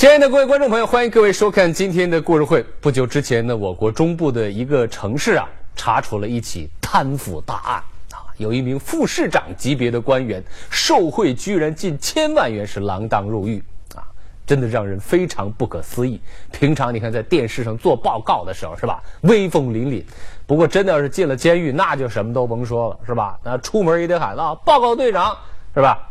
[0.00, 2.64] 亲爱的各位观众朋友，欢迎各位收看今天的故事会。
[2.80, 5.46] 不久之前呢，我国中部的一个城市啊，
[5.76, 7.74] 查处了一起贪腐大案
[8.12, 13.62] 啊，有一名副市长级别的官员受贿居然近千万元，是锒铛入狱
[13.94, 14.00] 啊，
[14.46, 16.18] 真的让人非常不可思议。
[16.50, 20.02] 平常你看在电视上做报告的时候是吧，威风凛凛，
[20.46, 23.38] 不过真的要是进了监狱，那就什么都甭说了是吧？
[23.44, 25.36] 那出门也得喊啊，报告队长
[25.74, 26.10] 是吧？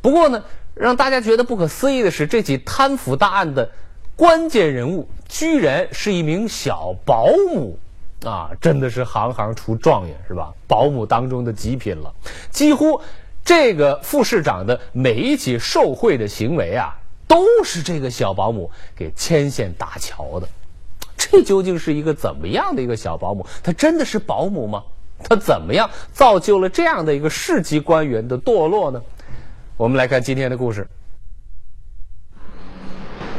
[0.00, 0.42] 不过呢。
[0.74, 3.70] 让大家觉得不可思议的是，这起贪腐大案的
[4.16, 7.78] 关键人物居然是一名小保姆，
[8.24, 10.52] 啊，真的是行行出状元是吧？
[10.66, 12.12] 保姆当中的极品了。
[12.50, 13.00] 几乎
[13.44, 16.94] 这个副市长的每一起受贿的行为啊，
[17.28, 20.48] 都是这个小保姆给牵线搭桥的。
[21.16, 23.46] 这究竟是一个怎么样的一个小保姆？
[23.62, 24.82] 她真的是保姆吗？
[25.22, 29.00] 她怎么样造就了这样的一个市级官员的堕落呢？
[29.82, 30.86] 我们来看今天的故事。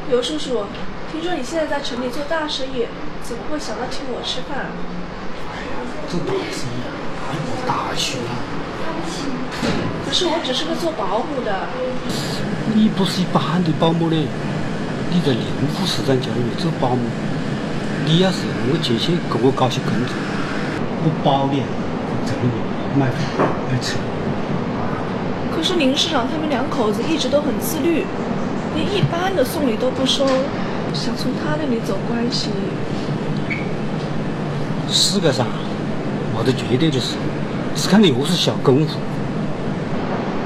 [0.10, 0.66] 刘叔叔，
[1.10, 2.86] 听说你现在在城里做大生意，
[3.24, 4.68] 怎么会想到请我吃饭？
[5.48, 5.80] 哎呀，
[6.12, 6.84] 做大生意
[7.24, 8.36] 还不大去啊？
[10.06, 11.70] 可是我只是个做保姆的。
[12.76, 14.28] 你不是一般的保姆嘞，
[15.12, 17.08] 你在宁府市长家里面做保姆，
[18.04, 20.14] 你要是我接去给我搞些工作，
[21.06, 21.64] 我保你
[22.28, 22.52] 这里
[23.00, 23.96] 买饭买车。
[25.64, 28.04] 可是林市长他们两口子一直都很自律，
[28.76, 30.26] 连一般的送礼都不收，
[30.94, 32.50] 想从他那里走关系。
[34.90, 35.48] 世界上
[36.36, 37.16] 没得绝对的事，
[37.78, 38.98] 是看你何是小功夫。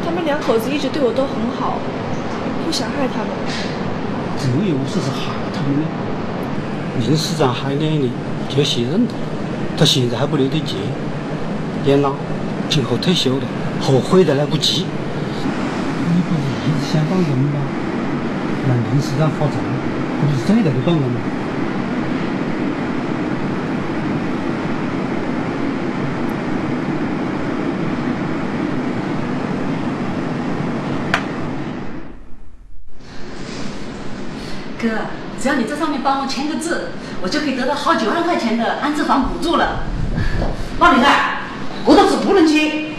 [0.05, 1.79] 他们两口子一直对我都很好，
[2.63, 3.29] 不想害他们。
[4.37, 5.87] 这又何是是害他们呢？
[7.07, 8.11] 林市长害你，
[8.47, 9.11] 就要卸任了，
[9.75, 10.75] 他现在还不留得结，
[11.83, 12.11] 年老，
[12.69, 13.41] 今后退休了，
[13.81, 14.85] 后悔都来不及。
[16.87, 17.59] 一直想当人吗？
[18.65, 19.55] 让林市长发财，
[20.21, 21.19] 不是最大的办法吗？
[34.81, 34.87] 哥，
[35.41, 39.83] 只要你在上面帮我签个字，我就可以得到好几万块钱的安置房补助了。
[40.79, 41.41] 老林啊，
[41.85, 42.95] 这个字不能签，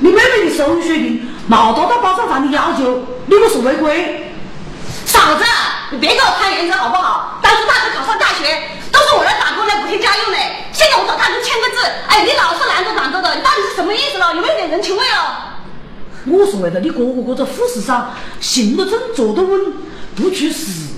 [0.00, 1.20] 你妹妹的手续定。
[1.50, 4.32] 没达到保障房的要求，你不是违规。
[5.04, 5.44] 嫂子，
[5.90, 7.38] 你别给我攀颜值好不好？
[7.42, 10.38] 当初大哥考上大学，都是我来打工来补贴家用的。
[10.72, 14.34] 现在我找大哥签个字，哎，你老是拦着挡着的，你到底是什么意思了？
[14.34, 15.44] 有没有点人情味哦？
[16.26, 19.72] 我是为了你哥哥这个副市长行得正坐得稳，
[20.16, 20.94] 不去死。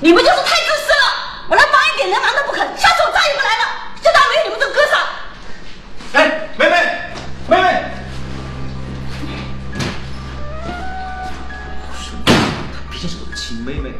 [0.00, 1.46] 你们就是太自私了！
[1.48, 3.64] 我来帮一点人忙都不肯，下次我再也不来了，
[4.02, 4.98] 就当没有你们这哥仨。
[6.14, 6.76] 哎，妹妹，
[7.46, 7.84] 妹妹。
[13.64, 13.92] 妹妹，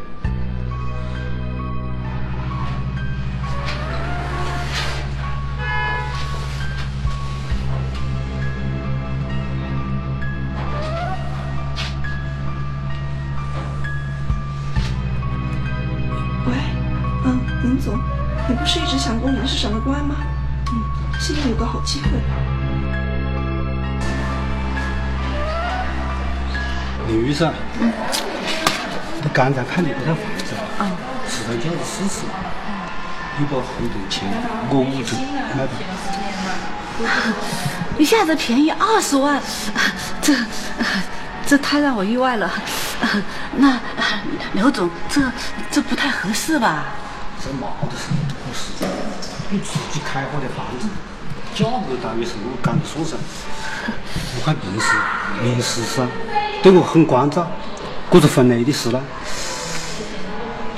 [16.44, 16.54] 喂，
[17.24, 17.96] 嗯，林总，
[18.48, 20.16] 你不是一直想过林市长的官吗？
[20.72, 20.82] 嗯，
[21.20, 22.08] 现在有个好机会。
[27.06, 27.52] 李医生。
[29.24, 30.54] 我刚才看你那套房子，
[31.28, 32.34] 市场价是四十万，
[33.38, 34.28] 你把合同签，
[34.68, 35.16] 我五折
[35.54, 35.72] 买吧。
[37.98, 39.40] 一下子便宜二十万，
[40.20, 40.34] 这
[41.46, 42.50] 这太让我意外了。
[43.56, 43.78] 那
[44.54, 45.20] 刘总，这
[45.70, 46.84] 这不太合适吧？
[47.40, 48.84] 这毛的事不合适，
[49.50, 50.88] 你自己开发的房子，
[51.54, 53.16] 价格当然是我讲的算噻。
[54.34, 54.86] 我看平时
[55.42, 56.08] 平时上
[56.60, 57.46] 对我很关照。
[58.12, 59.02] 这是分内的事了。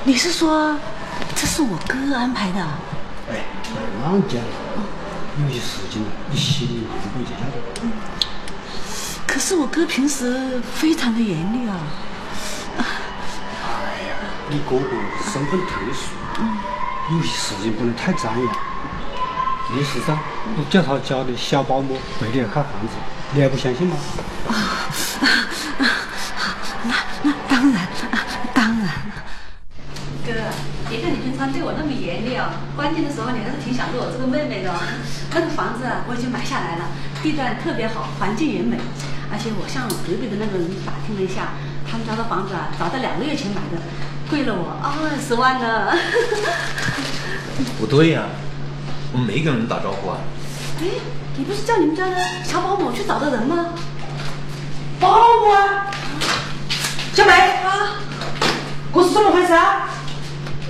[0.04, 0.78] 你是说，
[1.34, 2.60] 这是我哥安排的？
[3.28, 4.40] 哎，不乱讲。
[5.36, 6.00] 有些事情
[6.30, 7.56] 你心里明白就晓得。
[9.26, 11.76] 可是我哥平时非常的严厉啊。
[12.78, 12.84] 哎
[14.06, 14.14] 呀，
[14.48, 14.90] 你哥哥
[15.24, 16.12] 身份特殊，
[17.16, 18.56] 有些事情不能太张扬。
[19.76, 20.16] 历史上，
[20.56, 22.94] 我叫他家的小保姆陪你来看房子，
[23.32, 23.96] 你还不相信吗？
[31.52, 34.72] 对我那么严厉哦，关键的时候你还是挺想着我这个妹妹的。
[35.34, 36.86] 那个房子啊，我已经买下来了，
[37.22, 38.78] 地段特别好，环境也美。
[39.32, 41.54] 而且我向隔壁的那个人打听了一下，
[41.90, 43.82] 他们家的房子啊，早在两个月前买的，
[44.30, 45.90] 贵了我二十万呢。
[47.80, 48.26] 不对呀，
[49.12, 50.18] 我没跟人打招呼啊。
[50.80, 50.86] 哎，
[51.36, 53.70] 你不是叫你们家的小保姆去找的人吗？
[55.00, 55.90] 保姆啊，
[57.12, 57.98] 小梅啊，
[58.92, 59.88] 我是怎么回事啊？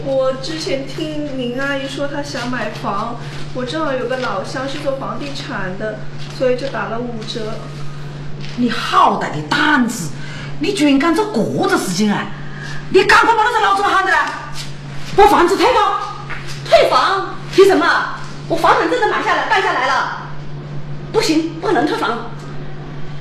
[0.07, 3.17] 我之前听林阿姨说她想买房，
[3.55, 5.99] 我正好有个老乡是做房地产的，
[6.37, 7.55] 所以就打了五折。
[8.57, 10.11] 你好大的胆子！
[10.61, 12.27] 你居然敢做这个事情啊！
[12.91, 14.29] 你赶快把那个老总喊来，
[15.17, 16.01] 把房子退了。
[16.69, 17.35] 退房？
[17.55, 17.87] 凭什么？
[18.49, 20.29] 我房产证都买下来办下来了。
[21.13, 22.31] 不行，不能退房。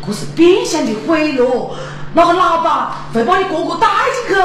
[0.06, 1.71] 这是变相的贿赂，
[2.13, 3.88] 那个老板会把你哥哥带
[4.27, 4.41] 进去。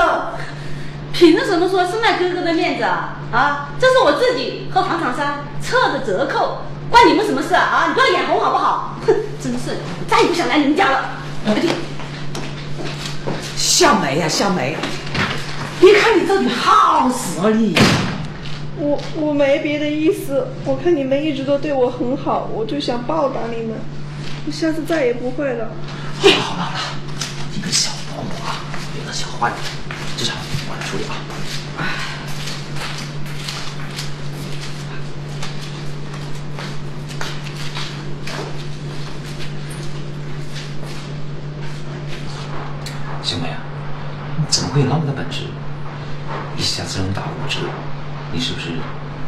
[1.18, 3.18] 凭什么说是卖哥哥的面子啊？
[3.32, 7.60] 啊，这是我自己和房产商测的折扣，关你们什么事啊？
[7.60, 8.94] 啊，你不要眼红好不好？
[9.04, 9.12] 哼，
[9.42, 9.78] 真是，
[10.08, 11.10] 再也不想来你们家了。
[11.44, 11.74] 快点。
[13.56, 14.76] 小梅呀，小梅，
[15.80, 17.76] 你看你这里好死啊你！
[18.76, 23.76] 我我没别的意思，我看你们一直都对我很好，我就想报答你们。
[24.46, 25.66] 我下次再也不会了。
[26.20, 26.80] 好了好了，
[27.56, 28.62] 你个小保姆啊，
[28.94, 29.87] 别的小坏，这场我来
[30.88, 31.12] 处理啊。
[43.22, 43.58] 小美啊，
[44.38, 45.42] 你怎么会有那么大本事，
[46.56, 47.58] 一下子能打五折？
[48.32, 48.70] 你是不是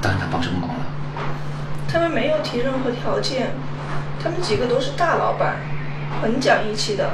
[0.00, 0.86] 答应他帮什么忙了？
[1.86, 3.50] 他们没有提任何条件，
[4.22, 5.56] 他们几个都是大老板，
[6.22, 7.10] 很讲义气的，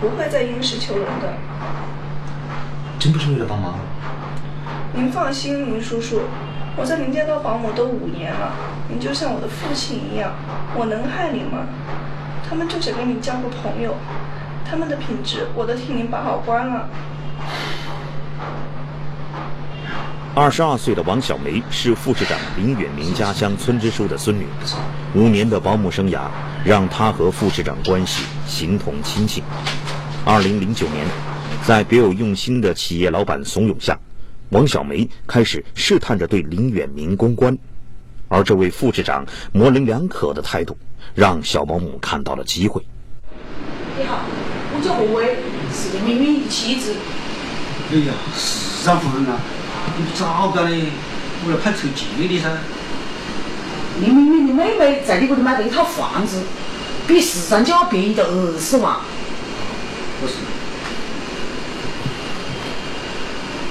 [0.00, 1.34] 不会再应试求人的。
[2.98, 3.78] 真不是为了帮忙？
[4.92, 6.22] 您放心，林叔叔，
[6.76, 8.52] 我在您家当保姆都五年了，
[8.88, 10.32] 您就像我的父亲一样，
[10.76, 11.64] 我能害您吗？
[12.48, 13.94] 他们就想跟你交个朋友，
[14.68, 16.88] 他们的品质我都替您把好关了。
[20.34, 24.46] 二十二岁的王小梅是副市长林远明家乡村支书的孙女，
[25.14, 26.22] 五年的保姆生涯
[26.64, 29.42] 让她和副市长关系形同亲戚。
[30.24, 31.06] 二零零九年，
[31.64, 33.98] 在别有用心的企业老板怂恿下，
[34.50, 37.56] 王小梅开始试探着对林远明公关，
[38.28, 40.76] 而这位副市长模棱两可的态度，
[41.14, 42.82] 让小保姆看到了机会。
[43.96, 44.22] 你好，
[44.74, 45.36] 我叫何薇，
[45.72, 46.94] 是林明明的妻子。
[47.92, 49.38] 哎呀，市长夫人啊！
[49.96, 50.82] 你早干嘞，
[51.46, 52.48] 我来派车接你噻。
[54.00, 56.42] 林明明的妹妹在你这里买了一套房子，
[57.06, 58.96] 比市场就要便宜的二十万。
[60.20, 60.34] 不是，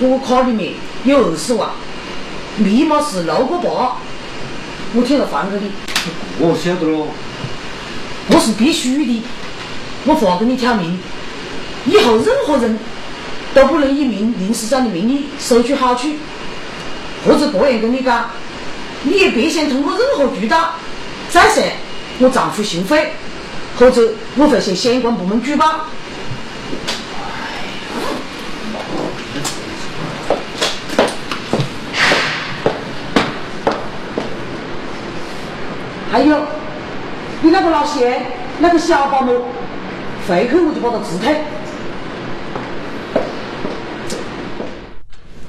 [0.01, 0.73] 我卡里面
[1.03, 1.69] 有二十万，
[2.57, 3.97] 密码是六个八，
[4.93, 5.71] 我替他还给你。
[6.39, 7.07] 我晓得喽。
[8.31, 9.23] 我是必须的，
[10.05, 10.97] 我发给你条命，
[11.85, 12.79] 以后任何人
[13.53, 16.07] 都不能以名临时长的名义收取好处，
[17.25, 18.29] 或者这样跟你讲，
[19.03, 20.75] 你也别想通过任何渠道
[21.29, 21.63] 再向
[22.19, 23.13] 我丈夫行贿，
[23.77, 25.87] 或者我会向相关部门举报。
[36.11, 36.37] 还有，
[37.43, 38.21] 你那个老谢，
[38.57, 39.43] 那个小保姆，
[40.27, 41.35] 回去我就把他辞退。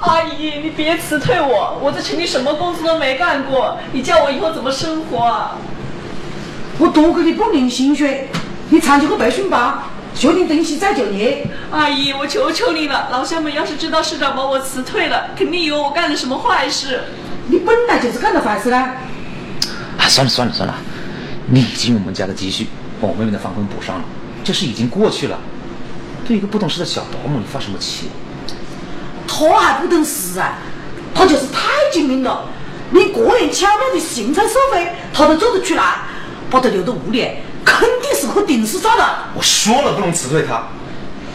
[0.01, 5.57] 阿姨，你别辞退我，我在城里什么工作都没干过，你叫我以后怎么生活啊？
[6.79, 8.29] 我多给你半年薪水，
[8.69, 9.79] 你参加个培训班，
[10.15, 11.47] 学点东西再就业。
[11.71, 17.01] 阿姨，我求求你了，老乡们要是知道市长把我辞退了，肯定以为我干了什么坏事。
[17.49, 18.95] 你本来就是干了坏事啦。
[20.01, 20.75] 啊，算了算了算了，
[21.47, 22.67] 你已经用我们家的积蓄
[23.01, 24.05] 把我妹妹的房款补上了，
[24.43, 25.39] 这事已经过去了。
[26.27, 28.09] 对一个不懂事的小保姆，你发什么气？
[29.29, 30.59] 他还不懂事啊，
[31.15, 32.45] 他就是太精明了，
[32.93, 35.99] 连这样巧妙的行贿受贿他都做得出来，
[36.49, 37.29] 把他留到屋里，
[37.65, 39.19] 肯定是颗定时炸的。
[39.35, 40.63] 我说了不能辞退他，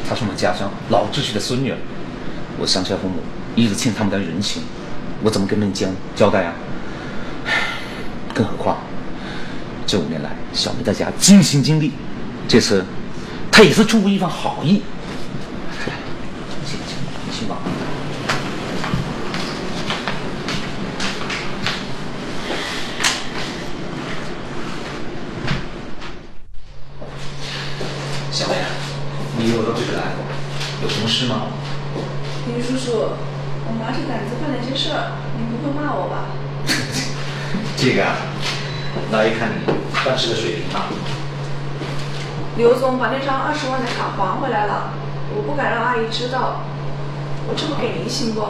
[0.10, 1.77] 他是我们家乡老秩序的孙女儿，
[2.60, 3.22] 我乡下父母
[3.55, 4.63] 一直欠他们的人情，
[5.22, 6.53] 我怎么跟人家交代啊？
[8.36, 8.75] 更何况，
[9.88, 11.94] 这五年来，小梅在家尽心尽力，
[12.50, 12.84] 这次
[13.50, 14.82] 她也是出于一番好意。
[28.34, 28.56] 小梅，
[29.38, 30.12] 你我到这里来，
[30.84, 31.44] 有什么事吗？
[32.48, 36.25] 林叔叔，我拿着胆子办了件事儿，您不会骂我吧？
[37.86, 38.15] 这个啊，
[39.12, 39.72] 那一看你
[40.04, 40.89] 办事的水平啊。
[42.58, 44.89] 刘总把那张二十万的卡还回来了，
[45.36, 46.62] 我不敢让阿姨知道，
[47.48, 48.42] 我这么给您行不？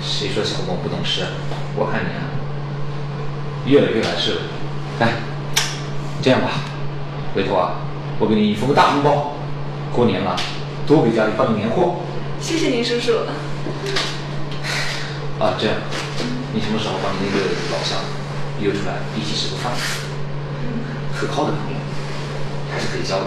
[0.00, 1.28] 谁说小梦不懂事啊？
[1.76, 2.24] 我看你啊，
[3.66, 4.40] 越来越来事了。
[5.00, 5.12] 来，
[6.22, 6.52] 这样吧，
[7.34, 7.74] 回头啊，
[8.18, 9.34] 我给你封个大红包，
[9.92, 10.34] 过年了，
[10.86, 11.96] 多给家里办个年货。
[12.40, 13.12] 谢谢您，叔叔。
[15.40, 15.76] 啊，这样，
[16.54, 17.98] 你什么时候把你那个老乡
[18.60, 19.72] 约出来一起吃个饭？
[21.14, 21.78] 可靠的朋友
[22.70, 23.26] 还是可以交的，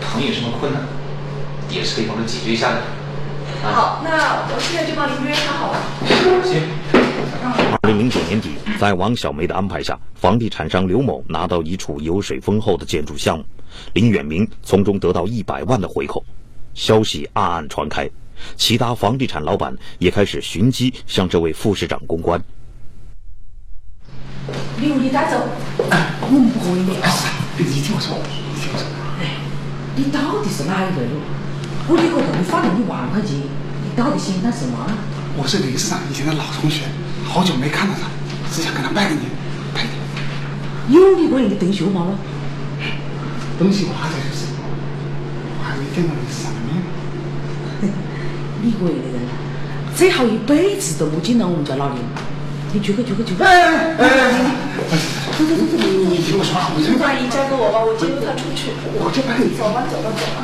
[0.00, 0.82] 朋友有什么困难
[1.70, 2.78] 也是可以帮着解决一下的。
[3.62, 5.78] 啊，好，那我现在就帮您约他好了。
[6.44, 6.60] 行。
[7.82, 8.50] 二零零九年底，
[8.80, 13.44] 在王小梅的安排下，房地产商刘某拿到一处油水丰厚的建筑项目，
[13.92, 16.24] 林远明从中得到一百万的回扣。
[16.74, 18.08] 消息暗暗传开，
[18.56, 22.42] 其他房地产老板也开始寻机向这位副市长公关。
[24.80, 25.38] 礼物你带走，
[25.78, 26.92] 我们不可以的。
[27.56, 28.18] 你听我说，
[28.52, 28.86] 你听我说，
[29.22, 29.40] 哎，
[29.96, 31.22] 你到底是哪一位喽？
[31.86, 34.74] 我里头给你发了一万块钱，你到底想干什么？
[35.36, 36.82] 我是林市长以前的老同学，
[37.24, 38.08] 好久没看到他，
[38.50, 39.24] 只想跟他拜个年，
[39.72, 39.92] 拜年。
[40.90, 42.06] 有你个人的登学吗？
[42.06, 42.18] 喽？
[43.58, 44.53] 东西我还在就是，
[45.94, 46.82] 见到林市长的面。
[48.62, 49.22] 你个人的人，
[49.94, 51.98] 最好一辈子都不见到我们家老林。
[52.72, 53.44] 你去个去个去个！
[53.44, 54.02] 哎哎哎！
[55.38, 58.74] 走走走走，你听我说，我这阿姨交给我吧，我接他出去。
[58.98, 59.54] 我就拜你。
[59.54, 60.42] 走吧走吧走吧。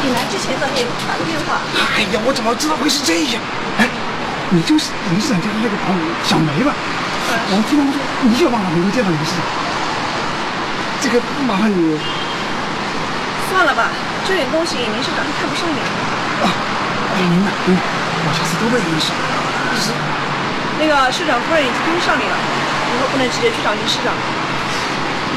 [0.00, 1.60] 你来之前呢，你也不打个电话。
[2.00, 3.36] 哎呀，我怎么知道会是这样？
[3.76, 3.84] 哎，
[4.48, 6.72] 你就是林市长家的那个朋友小梅吧？
[7.28, 9.44] 我听他们说你有办法能够见到林市长，
[11.00, 11.98] 这个麻烦你。
[13.50, 13.90] 算了吧，
[14.26, 15.90] 这点东西林市长是看不上眼的。
[16.44, 16.48] 啊，
[17.12, 17.82] 哎，明白明白，
[18.24, 19.18] 我下次多问林市长。
[19.70, 19.90] 就是
[20.78, 24.14] 那个市长夫人已经盯上你了，以后不能直接去找林市长。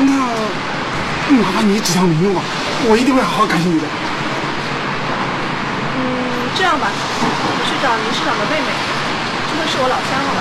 [0.05, 0.13] 那
[1.41, 2.41] 麻烦你指条明路吧，
[2.85, 3.85] 我一定会好好感谢你的。
[5.97, 6.03] 嗯，
[6.55, 8.69] 这样吧，我去找林市长的妹妹，
[9.49, 10.39] 这个是我老乡了。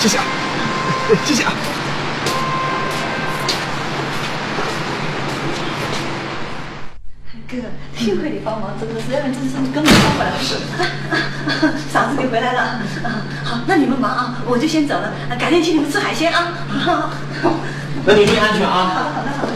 [0.00, 0.24] 谢谢啊，
[1.24, 1.52] 谢谢啊。
[7.50, 7.56] 哥，
[7.96, 10.30] 幸亏你帮忙这个事，要不然这事根本办不了。
[10.40, 10.54] 是。
[11.92, 12.60] 嫂子你回来了，
[13.02, 16.52] 啊 好，那你们忙啊，我就先走了，改天请你们吃海鲜啊。
[16.68, 17.10] 好，
[18.06, 18.72] 那你注意安全啊。
[18.94, 19.52] 好的，好的，好的。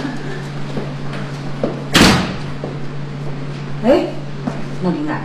[3.84, 4.06] 哎，
[4.82, 5.20] 老林啊，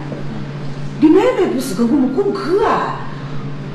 [0.99, 3.07] 你妹妹不是跟我们过不去啊？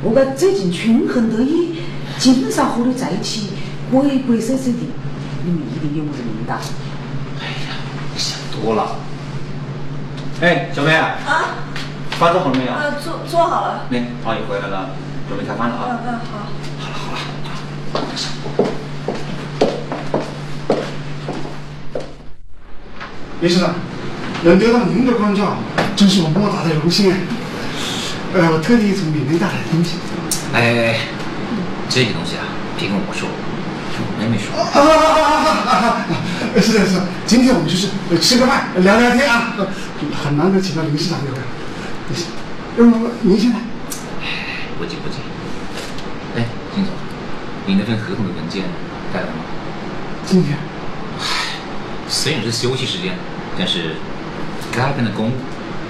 [0.02, 1.80] 我感最近春很得意，
[2.18, 3.50] 经常和你在一起，
[3.90, 4.86] 鬼鬼祟祟的，
[5.44, 6.58] 你们一定有我的名单。
[8.64, 8.97] 哎呀，你想多了。
[10.40, 11.16] 哎，小梅啊，
[12.18, 12.73] 饭做好了没有？
[12.73, 13.83] 啊，做做好了。
[13.90, 14.90] 那阿姨回来了，
[15.28, 15.87] 准备开饭了啊。
[15.90, 16.38] 嗯嗯，好。
[16.80, 17.18] 好了好了，
[17.92, 18.30] 马上。
[23.40, 23.75] 林市长，
[24.42, 25.56] 能得到您的关照，
[25.94, 27.18] 真是我莫大的荣幸哎！
[28.35, 29.97] 呃，我特地从缅甸带来的东西。
[30.54, 30.99] 哎，
[31.88, 32.44] 这个东西啊，
[32.78, 33.28] 别跟我说，
[33.92, 34.56] 听我妹妹说。
[34.56, 35.30] 啊啊啊啊
[35.68, 36.16] 啊啊！
[36.61, 37.88] 是的，是的，今天我们就是
[38.20, 39.54] 吃个饭，聊聊天啊，
[40.23, 41.38] 很难得请到林市长这位。
[42.76, 43.56] 要不您先来。
[44.78, 45.16] 不急不急。
[46.37, 46.44] 哎，
[46.75, 46.92] 金总，
[47.66, 48.64] 你那份合同的文件
[49.12, 49.38] 带来了吗？
[50.26, 50.56] 今天。
[52.08, 53.16] 虽然是休息时间，
[53.58, 53.96] 但是
[54.73, 55.32] 该办的公务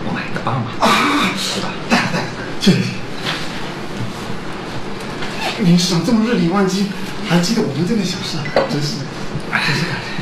[0.06, 0.88] 我们还得办嘛，啊，
[1.37, 1.68] 是吧？
[1.88, 2.26] 带了带了，
[2.61, 2.78] 谢谢。
[5.62, 6.87] 林市长这么日理万机，
[7.28, 8.38] 还记得我们这点小事，
[8.71, 10.14] 真是，真是感谢。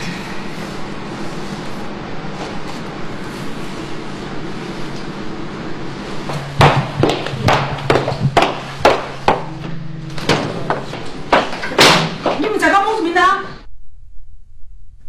[12.38, 13.44] 你们在搞么子名堂？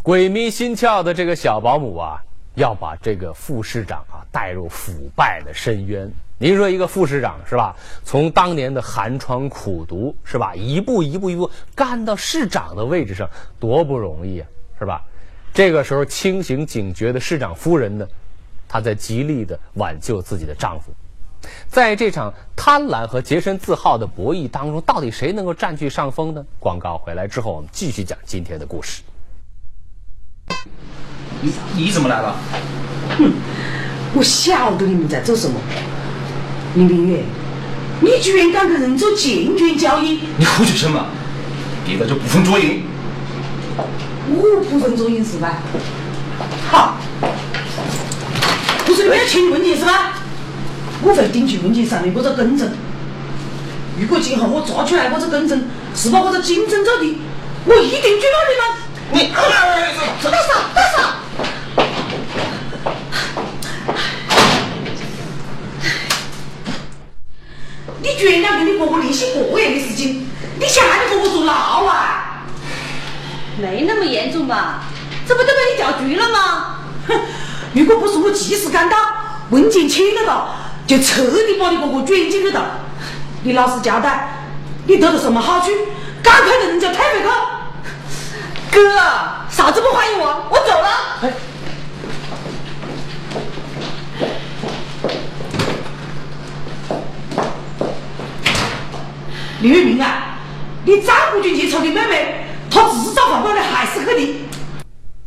[0.03, 2.21] 鬼迷心窍的这个小保姆啊，
[2.55, 6.11] 要把这个副市长啊带入腐败的深渊。
[6.37, 7.73] 您说一个副市长是吧？
[8.03, 13.29] 从当年的寒窗苦读是吧，一步一步一步干到市长的位置上，
[13.61, 15.01] 多不容易啊，是吧？
[15.53, 18.05] 这个时候清醒警觉的市长夫人呢，
[18.67, 20.91] 她在极力的挽救自己的丈夫。
[21.69, 26.45] 在这场贪婪和洁身自好的博弈当中，到底谁能够占据上风呢？
[26.59, 29.01] 广告回来之后，我们继续讲今天的故事。
[31.41, 32.35] 你你怎么来了？
[33.17, 33.31] 哼，
[34.13, 35.59] 我晓得你们在做什么。
[36.75, 37.23] 林明月，
[38.01, 40.19] 你居然敢跟人做证券交易？
[40.37, 41.05] 你胡扯什么？
[41.85, 42.83] 别在这捕风捉影。
[44.29, 45.61] 我捕风捉影是吧？
[46.71, 46.97] 好，
[48.85, 50.13] 不是你们要请问题是吧？
[51.01, 52.71] 我会顶去问题上面或者更正。
[53.99, 57.17] 如果今后我抓出来或者更正，是把我的精神走地，
[57.65, 58.82] 我一定举报你们。
[59.13, 59.47] 你大嫂，
[60.73, 60.97] 大嫂。
[68.01, 70.27] 你居然跟你哥哥联系过夜的事情，
[70.59, 72.41] 你想让你哥哥坐牢啊？
[73.61, 74.85] 没那么严重吧？
[75.27, 76.77] 这不都被你搅局了吗？
[77.07, 77.21] 哼，
[77.73, 78.97] 如果不是我及时赶到，
[79.51, 80.55] 文件签得到，
[80.87, 82.79] 就彻底把你哥哥卷进去了。
[83.43, 84.43] 你老实交代，
[84.87, 85.67] 你得了什么好处？
[86.23, 87.27] 赶快给人家退回去！
[88.73, 88.79] 哥，
[89.51, 90.89] 嫂子不欢迎我，我走了。
[91.21, 91.33] 哎。
[99.61, 100.39] 李月明啊，
[100.83, 104.33] 你再不进去瞅你妹妹，她迟早会把你害死去的。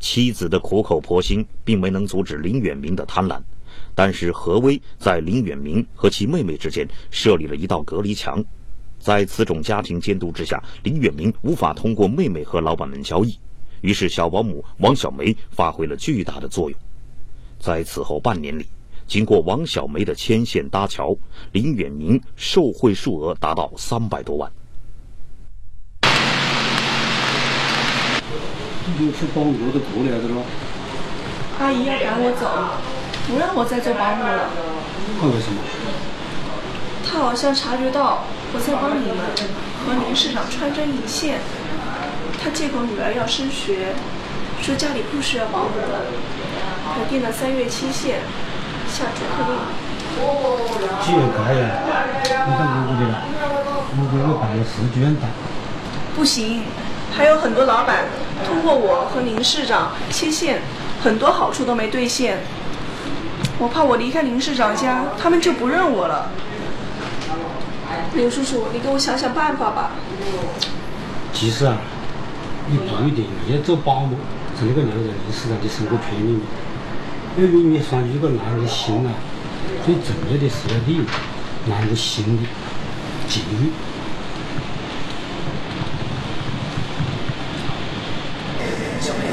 [0.01, 3.41] 妻子的苦口婆心，并没能阻止林远明的贪婪，
[3.95, 8.45] 但是何威在林远明和其妹妹之间设立了一道隔离墙。
[9.07, 13.39] 在此种家庭监督之下，林远明无法通过妹妹和老板们交易，
[13.81, 16.77] 于是小保姆王小梅发挥了巨大的作用。
[17.61, 18.67] 在此后半年里，
[19.07, 21.17] 经过王小梅的牵线搭桥，
[21.53, 24.51] 林远明受贿数额达到三百多万。
[28.99, 30.43] 有次保姆都过来的了。
[31.61, 32.51] 阿姨要赶我走，
[33.29, 34.51] 不让我再做保姆了。
[35.21, 35.61] 那为什么？
[37.09, 38.25] 他好像察觉到。
[38.57, 39.21] 我在帮你们
[39.85, 41.41] 和林市长穿针引线，
[42.43, 43.93] 他借口女儿要升学，
[44.63, 46.09] 说家里不需要保姆了，
[46.97, 48.21] 还定了三月期限，
[48.89, 49.61] 下逐客令。
[51.05, 53.29] 既然这样，你看我的了，
[53.93, 55.29] 我给我办个试卷单。
[56.17, 56.63] 不行，
[57.15, 58.07] 还有很多老板
[58.47, 60.63] 通过我和林市长牵线，
[61.05, 62.39] 很多好处都没兑现。
[63.59, 66.31] 我怕我离开林市长家，他们就不认我了。
[68.17, 69.91] 刘叔叔，你给我想想办法吧。
[71.35, 71.77] 其实啊，
[72.67, 74.17] 你不一定你要做保姆，
[74.59, 76.41] 在那个男人临时上的生活圈里面。
[77.37, 79.13] 因为你说，一个男人的心啊，
[79.85, 81.05] 最重要的是要利用，
[81.69, 82.43] 男人的心的
[83.29, 83.69] 境遇。
[88.99, 89.29] 小梅，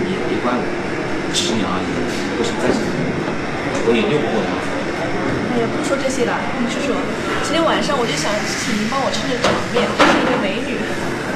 [0.00, 0.64] 你也别怪我，
[1.34, 1.84] 只是你阿姨
[2.38, 2.96] 不想再结婚，
[3.84, 4.48] 我也拗不过她。
[5.52, 6.32] 哎呀，不说这些了，
[6.62, 6.96] 你说说，
[7.42, 10.76] 今天晚上我就想请您帮我撑着场面，我是一个美女，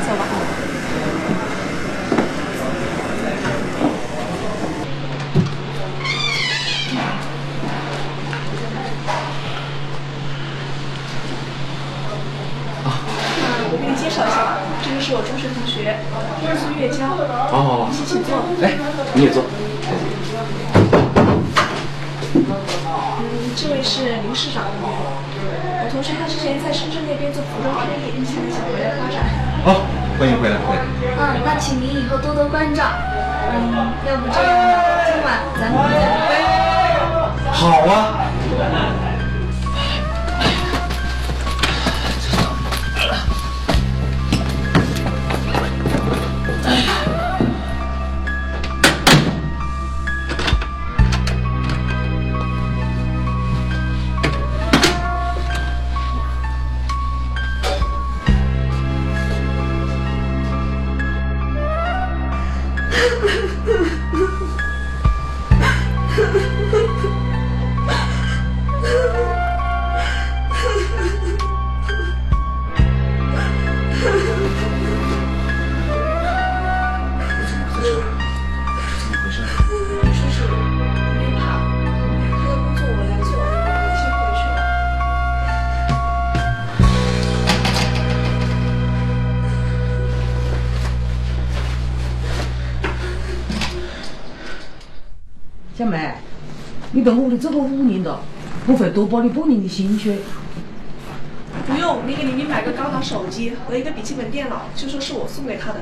[0.05, 0.23] 走吧。
[12.85, 12.87] 啊，
[13.73, 15.97] 我给你介绍一下吧，这个是我中学同学，
[16.61, 17.17] 孙月娇。
[17.51, 18.45] 哦，请请坐。
[18.61, 18.77] 哎，
[19.15, 19.43] 你也坐。
[23.57, 29.23] 这位是林市长，我同学他之前在深圳那边做服装生意，现在想回来发展。
[29.63, 29.87] 好，
[30.19, 30.83] 欢迎回来，回来。
[31.07, 32.83] 嗯，那请您以后多多关照。
[33.55, 34.51] 嗯，要不这样，
[35.07, 36.35] 今晚咱们喝一杯。
[37.53, 39.14] 好啊。
[97.05, 98.23] 你跟我屋里走过五年了，
[98.67, 100.21] 我会多包你半年的薪水。
[101.67, 105.81] 不用，你给玲玲买个高档手机和一个笔记本电脑，就说是我送给她的。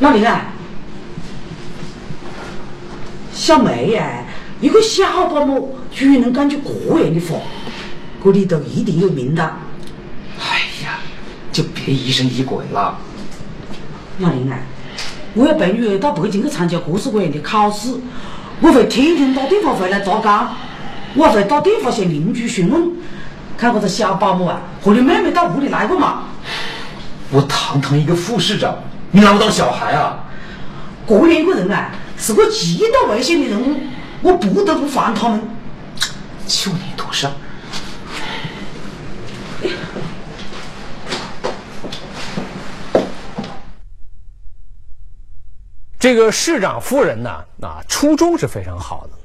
[0.00, 0.46] 老林啊，
[3.32, 4.24] 小梅呀，
[4.60, 7.38] 一个小保姆居然能讲出这样的话，
[8.24, 9.56] 这里头一定有名堂。
[11.54, 12.98] 就别疑神疑鬼了，
[14.18, 14.58] 老林啊，
[15.34, 17.94] 我要陪女儿到北京去参加各式各样的考试，
[18.60, 20.56] 我会天天打电话回来查岗，
[21.14, 22.90] 我还会打电话向邻居询问，
[23.56, 26.24] 看我这小保姆啊和你妹妹到屋里来过吗？
[27.30, 28.74] 我堂堂一个副市长，
[29.12, 30.24] 你拿我当小孩啊？
[31.06, 33.76] 这两个人啊，是个极度危险的人物，
[34.22, 35.40] 我不得不防他们。
[36.48, 37.28] 就你多事。
[46.04, 47.30] 这个市长夫人呢，
[47.62, 49.16] 啊，初衷是非常好的，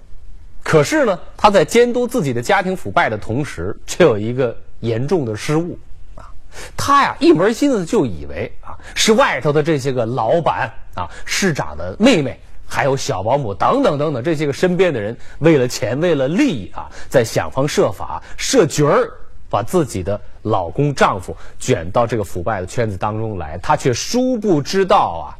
[0.64, 5.78] 可是呢，她在监督自己的家庭腐败的同时，却有一个严重的失误
[6.16, 6.32] 啊。
[6.78, 19.12] 她呀，一门心思就以为啊，是外头的这些个老板啊，市长的妹妹，还有小保姆等等等等这些个身边的人，为了钱，为了利益啊，在想方设法设局儿。
[19.52, 25.34] 把自己的老公、丈夫卷到这个腐败的圈子当中来，她却殊不知道啊，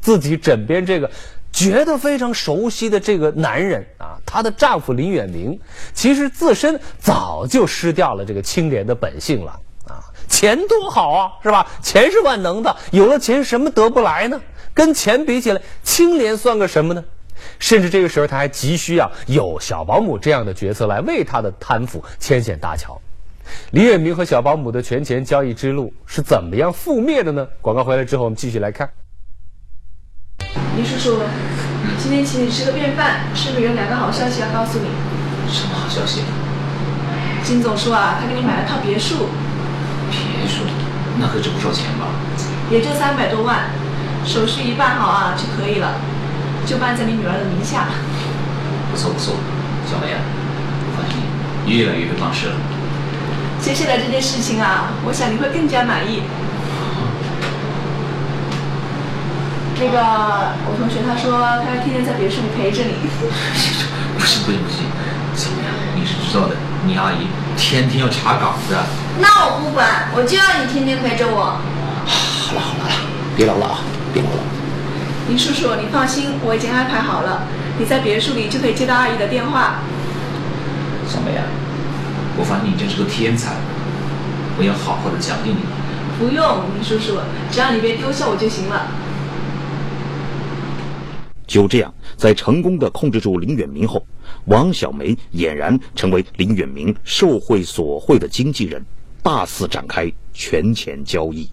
[0.00, 1.10] 自己枕边这个
[1.52, 5.58] 觉得非常熟悉的这个男人啊，她的丈夫林远明，
[5.94, 9.52] 其实自身早就失掉了这个清廉的本性了
[9.88, 10.04] 啊！
[10.28, 11.66] 钱多好啊，是吧？
[11.80, 14.40] 钱是万能的，有了钱什么得不来呢？
[14.74, 17.02] 跟钱比起来，清廉算个什么呢？
[17.58, 23.00] 甚至这个时候，他还急需要有小保姆这样的角色来为他的贪腐牵线搭桥。
[23.70, 27.46] 李远明和小保姆的权钱交易之路是怎么样覆灭的呢？
[27.62, 28.90] 广告回来之后，我们继续来看。
[30.76, 31.22] 林叔叔，
[31.98, 34.88] 今天请你吃个便饭，是不是有两个好消息要告诉你？
[35.50, 36.20] 什么好消息？
[37.42, 39.30] 金总说啊，他给你买了套别墅，
[40.10, 40.64] 别墅，
[41.18, 42.12] 那可值不少钱吧？
[42.70, 43.70] 也就三百多万，
[44.26, 45.94] 手续一办好啊就可以了，
[46.66, 47.88] 就办在你女儿的名下。
[48.92, 49.36] 不错不错，
[49.88, 50.20] 小梅啊，
[50.94, 51.22] 放心，
[51.66, 52.54] 越来越会办事了。
[53.62, 56.20] 接下来这件事情啊，我想你会更加满意。
[59.78, 59.98] 那个，
[60.64, 62.94] 我同学他说他要天天在别墅里陪着你。
[64.16, 64.86] 不行不行不行，
[65.36, 68.86] 小梅啊，你是知道的，你阿姨天天要查岗的。
[69.20, 71.60] 那我不管，我就要你天天陪着我。
[72.06, 72.94] 好了好了好了，
[73.36, 73.78] 别唠了啊，
[74.14, 74.40] 别唠了。
[75.28, 77.42] 林叔叔，你放心，我已经安排好了，
[77.78, 79.80] 你在别墅里就可以接到阿姨的电话。
[81.06, 81.44] 小梅啊，
[82.38, 83.52] 我发现你真是个天才，
[84.56, 85.66] 我要好好的奖励你。
[86.18, 87.20] 不用，林叔叔，
[87.52, 88.88] 只要你别丢下我就行了。
[91.56, 94.06] 就这样，在成功的控制住林远明后，
[94.44, 98.84] 王小梅俨然成为林远明受贿索贿的经纪人，
[99.22, 101.48] 大肆展开权钱交易。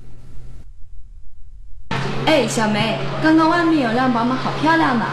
[2.26, 5.06] 哎，小梅，刚刚外面有辆宝马，好漂亮呢。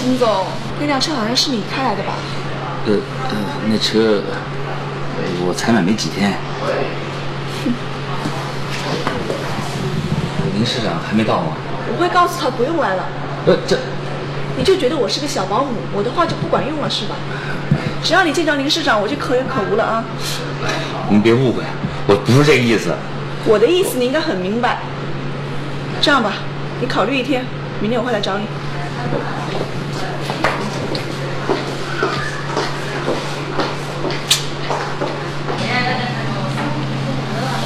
[0.00, 0.44] 金总，
[0.80, 2.14] 那辆车好像是你开来的吧？
[2.86, 3.36] 呃呃，
[3.68, 4.34] 那车呃
[5.46, 6.32] 我才买没几天。
[10.56, 11.56] 林市长还没到吗？
[11.92, 13.06] 我会告诉他不用来了。
[13.46, 13.76] 呃，这
[14.56, 17.14] 你就觉得我是个小保姆，我的话就不管用了是吧？
[18.02, 20.04] 只要你见着林市长，我就可有可无了啊！
[21.10, 21.62] 您别误会，
[22.06, 22.94] 我不是这个意思。
[23.46, 24.78] 我的意思你应该很明白。
[26.00, 26.34] 这样吧，
[26.80, 27.44] 你考虑一天，
[27.80, 28.46] 明天我会来找你。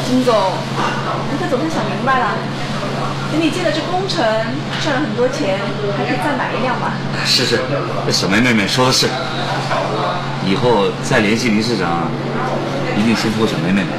[0.08, 0.34] 金总，
[1.30, 2.34] 你可总算想明白了。
[3.30, 4.24] 等你接了这工程，
[4.82, 5.58] 赚了很多钱，
[5.96, 6.92] 还可以再买一辆吧。
[7.26, 7.60] 是是，
[8.06, 9.06] 这小梅妹妹说的是，
[10.46, 12.08] 以后再联系林市长，
[12.96, 13.90] 一定先托小梅妹妹。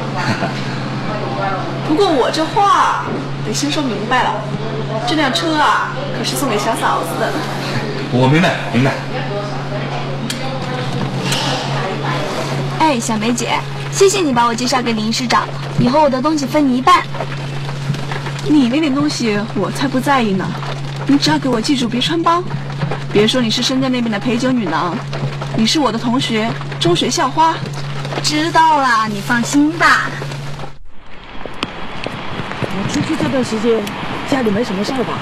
[1.87, 3.05] 不过我这话
[3.45, 4.41] 得先说明白了，
[5.07, 7.31] 这辆车啊，可是送给小嫂子的。
[8.11, 8.91] 我明白明白。
[12.79, 13.59] 哎，小梅姐，
[13.91, 15.47] 谢谢你把我介绍给林市长，
[15.79, 17.03] 以后我的东西分你一半。
[18.51, 20.43] 你那点东西我才不在意呢，
[21.05, 22.43] 你只要给我记住别穿帮，
[23.13, 24.97] 别说你是深圳那边的陪酒女郎，
[25.55, 27.53] 你是我的同学，中学校花。
[28.23, 30.09] 知道了，你放心吧。
[32.63, 33.83] 我出去这段时间，
[34.31, 35.13] 家里没什么事吧？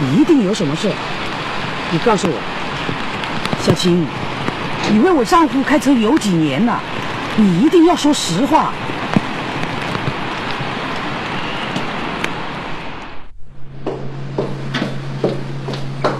[0.00, 0.90] 你一定有什么事，
[1.92, 2.34] 你告诉我。
[3.64, 4.04] 小青，
[4.92, 6.80] 你为我丈夫开车有几年了？
[7.36, 8.72] 你一定要说实话。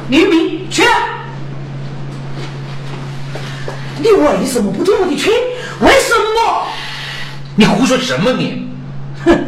[0.09, 0.83] 林明，去！
[3.99, 5.33] 你为什么不听我的劝？
[5.81, 6.67] 为什么？
[7.57, 8.69] 你胡说什么你？
[9.25, 9.39] 哼！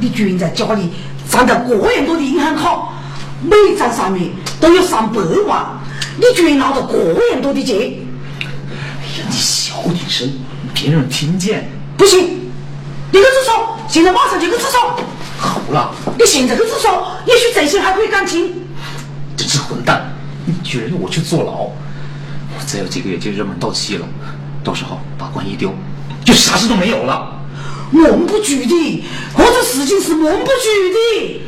[0.00, 0.92] 你居然在家里
[1.28, 2.88] 藏着个人多的银行卡，
[3.42, 5.66] 每张上面都有上百万，
[6.16, 7.76] 你居然拿着个人多的钱！
[8.40, 10.28] 哎呀，你小点声，
[10.76, 11.66] 别人听见。
[11.96, 12.20] 不行，
[13.10, 13.78] 你给我自首！
[13.88, 14.78] 现在马上就给我自首！
[15.38, 18.52] 好了，你现在给我自首，也许这些还可以感情。
[19.34, 20.12] 真是混蛋！
[20.44, 21.70] 你居然让我去坐牢！
[22.58, 24.06] 我再有几个月就热门到期了，
[24.62, 25.72] 到时候把官一丢，
[26.22, 27.40] 就啥事都没有了。
[27.90, 31.42] 蒙不举的，我这事情是蒙不举的。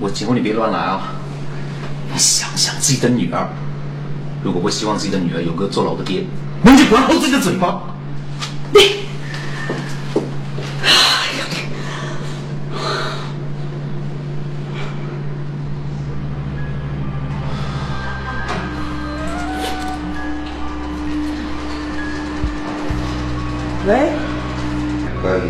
[0.00, 1.14] 我求你别乱来啊！
[2.12, 3.48] 你想想自己的女儿，
[4.42, 6.24] 如果不希望自己的女儿有个坐牢的爹，
[6.62, 7.80] 那你就管好自己的嘴巴。
[8.74, 8.82] 啊
[10.82, 10.86] 哎
[11.38, 11.46] 呀
[23.86, 23.90] 喂
[25.22, 25.40] 喂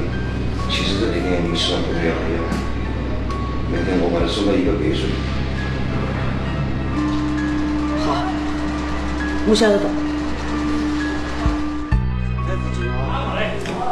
[0.68, 2.14] 其实这几天你吃饭不是要
[3.70, 5.06] 每天我把你送到一个别墅
[8.04, 8.06] 好
[9.46, 10.03] 我晓得的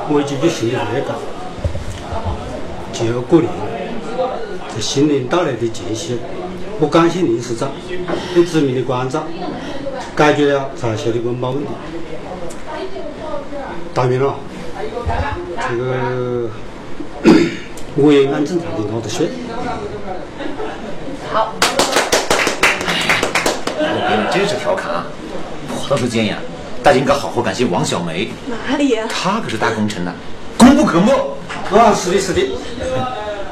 [0.08, 1.14] 我已经去行政会干，
[2.92, 3.60] 就要过年了，
[4.74, 6.18] 在新年到来的前夕，
[6.80, 7.70] 我感谢林市长
[8.34, 9.24] 对子民的关照，
[10.16, 11.68] 解决了在校的温饱问题。
[13.94, 14.34] 当然了，
[15.68, 16.50] 这个
[17.94, 19.28] 我也按正常的拿的税。
[21.32, 21.52] 好。
[23.84, 25.06] 我给你这是调侃啊！
[25.68, 26.38] 我倒是建议啊，
[26.82, 28.28] 大家应该好好感谢王小梅。
[28.46, 30.12] 哪里呀、她可是大功臣呐，
[30.58, 31.12] 功不可没。
[31.78, 32.42] 啊，是的，是的。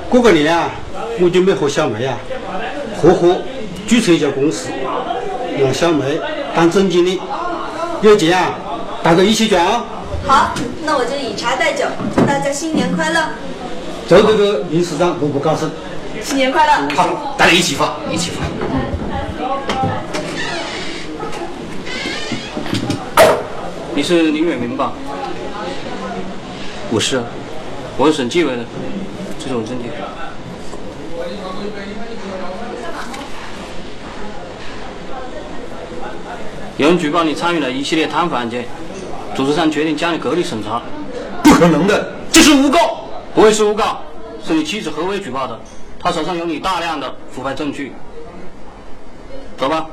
[0.08, 0.70] 过个年啊，
[1.20, 2.18] 我准备和小梅啊
[3.00, 3.36] 合伙
[3.86, 4.68] 注册一家公司，
[5.58, 6.20] 让小梅
[6.54, 7.20] 当总经理。
[8.02, 8.54] 有钱啊，
[9.02, 9.84] 大家一起赚啊！
[10.26, 13.28] 好，那我就以茶代酒，祝大家新年快乐，
[14.08, 15.70] 祝这个林市长步步高升。
[16.22, 16.94] 新年快乐。
[16.96, 18.44] 好，大家一起发，一起发。
[23.94, 24.92] 你是林远明吧？
[26.90, 27.24] 我是啊，
[27.96, 28.64] 我是省纪委的，
[29.38, 29.90] 这是我证件。
[36.76, 38.64] 有人举报你参与了一系列贪腐案件，
[39.34, 40.80] 组织上决定将你隔离审查。
[41.42, 43.08] 不可能的，这是诬告。
[43.34, 44.02] 不会是诬告，
[44.44, 45.58] 是你妻子何薇举报的，
[45.98, 47.92] 她手上有你大量的腐败证据。
[49.58, 49.86] 走吧。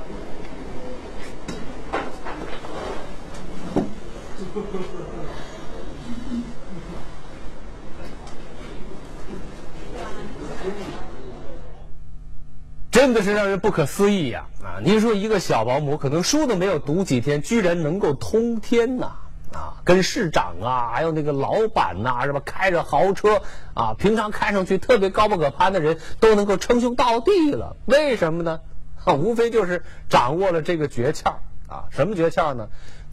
[12.91, 14.46] 真的是让人不可思议呀！
[14.63, 19.12] 啊，您说一个小保姆，可能书都没有读几天，居然能够通天呐！
[19.54, 22.41] 啊，跟市长啊，还有那个老板呐、是吧？
[22.43, 23.41] 开着豪车
[23.76, 27.76] 啊，平常看上去特别高不可攀的人，都能够称兄道弟了。
[27.86, 28.60] 为什么呢？
[29.06, 31.36] 无非就是掌握了这个诀窍
[31.67, 31.86] 啊！
[31.91, 32.67] 什么诀窍呢？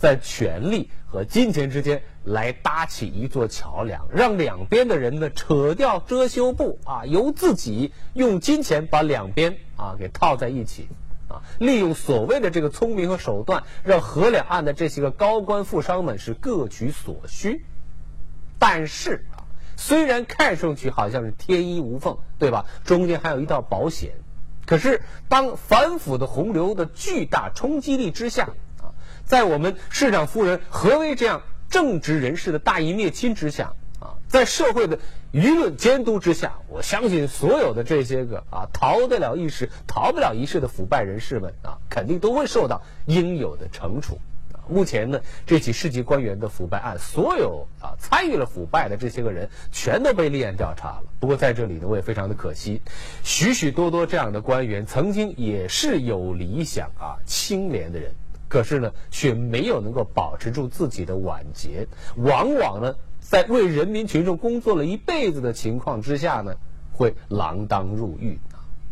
[0.05, 10.89] 在权力和金钱之间来搭起一座桥梁，让两边的人呢扯掉遮羞布啊，由自己用金钱把两边啊给套在一起
[11.27, 17.65] 啊，利用所谓的这个聪明和手段，让河两岸的这些个高官富商们是各取所需。
[18.59, 22.67] 但是啊，虽然看上去好像是天衣无缝，对吧？
[22.85, 24.13] 中间还有一道保险。
[24.67, 28.51] 可是当反腐的洪流的巨大冲击力之下。
[29.27, 34.99] 在我们市长夫人何薇这样正直人士的大义灭亲之下，啊，在社会的
[35.33, 44.19] 舆论监督之下，我相信所有的这些个啊逃得了一时、逃不了一世的腐败人士们啊，肯定都会受到应有的惩处。
[44.67, 51.03] 目前呢，这起市级官员的腐败案，所有啊参与了腐败的这些个人，全都被立案调查了。
[51.21, 52.81] 不过在这里呢，我也非常的可惜，
[53.23, 58.15] 许许多多这样的官员，曾经也是有理想啊、清廉的人。
[58.49, 66.55] 可是呢，却没有能够保持住自己的晚节，往往呢，在为人民群众工作了一辈子的情况之下呢，
[66.93, 68.39] 会锒铛入狱，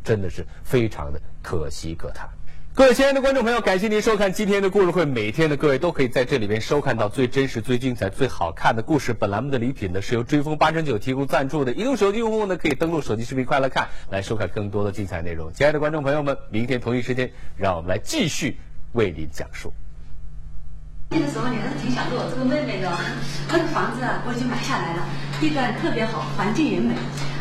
[0.03, 2.29] 真的是非常的可惜可叹。
[2.75, 5.05] 各位亲爱的观众朋友，感谢您收看今天的故事会。
[5.05, 9.13] 每天的各位都可以在这里边收看到最真实、最精彩、最好看的故事。
[9.13, 11.73] 本栏目的礼品呢是由追风八珍酒提供赞助的。
[11.75, 15.53] 移动手机用户呢可以登录手机视频快乐看，来收看更多的精彩内容。
[15.53, 18.57] 亲爱的观众朋友们，明天同一时间，让我们来继续。
[18.93, 19.73] 为您讲述。
[21.09, 22.91] 那个时候你还是挺想做我这个妹妹的，
[23.49, 25.05] 那个房子啊我已经买下来了，
[25.41, 26.95] 地段特别好，环境也美，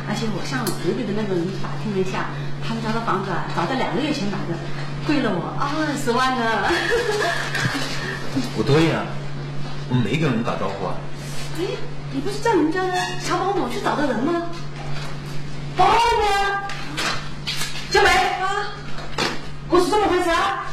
[0.07, 2.27] 而且我向隔壁的那个人打听了一下，
[2.67, 4.55] 他们家的房子啊早在两个月前买的，
[5.07, 6.67] 贵了我二十万呢。
[8.55, 9.05] 不对呀、
[9.89, 10.95] 我没跟人打招呼啊。
[11.59, 11.63] 哎，
[12.11, 14.51] 你不是叫你们家的小保姆去找的人吗？
[15.77, 15.95] 保姆，
[17.89, 18.09] 小美
[18.39, 18.67] 啊，
[19.69, 20.67] 我是这么回事啊？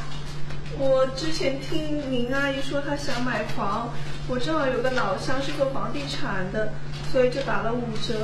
[0.79, 3.91] 我之前听林阿姨说她想买房，
[4.29, 6.73] 我正好有个老乡是做房地产的，
[7.11, 8.15] 所以就打了五折。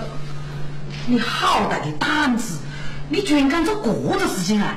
[1.06, 2.60] 你好大的胆子！
[3.08, 4.76] 你居然敢做这个事情啊！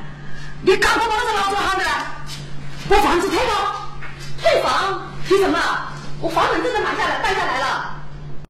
[0.63, 1.85] 你敢不敢在老子喊的？
[2.89, 3.75] 我房子退了，
[4.41, 5.11] 退房？
[5.27, 5.59] 凭什么？
[6.19, 7.96] 我房本真的买下来，办下来了。